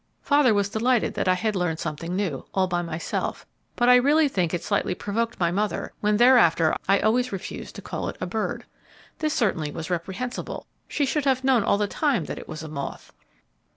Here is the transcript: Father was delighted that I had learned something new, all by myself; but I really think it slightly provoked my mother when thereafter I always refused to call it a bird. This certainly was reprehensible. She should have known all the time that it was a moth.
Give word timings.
Father 0.23 0.51
was 0.51 0.67
delighted 0.67 1.13
that 1.13 1.27
I 1.27 1.35
had 1.35 1.55
learned 1.55 1.77
something 1.77 2.15
new, 2.15 2.43
all 2.55 2.65
by 2.65 2.81
myself; 2.81 3.45
but 3.75 3.87
I 3.87 3.97
really 3.97 4.27
think 4.27 4.51
it 4.51 4.63
slightly 4.63 4.95
provoked 4.95 5.39
my 5.39 5.51
mother 5.51 5.93
when 5.99 6.17
thereafter 6.17 6.75
I 6.89 6.97
always 6.99 7.31
refused 7.31 7.75
to 7.75 7.83
call 7.83 8.09
it 8.09 8.17
a 8.19 8.25
bird. 8.25 8.65
This 9.19 9.35
certainly 9.35 9.69
was 9.69 9.91
reprehensible. 9.91 10.65
She 10.87 11.05
should 11.05 11.25
have 11.25 11.43
known 11.43 11.63
all 11.63 11.77
the 11.77 11.85
time 11.85 12.25
that 12.25 12.39
it 12.39 12.47
was 12.49 12.63
a 12.63 12.67
moth. 12.67 13.13